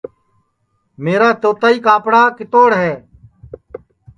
[1.03, 2.91] میرا توتائی کاپڑا کِتوڑ ہے